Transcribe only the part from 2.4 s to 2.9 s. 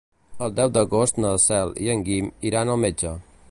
iran al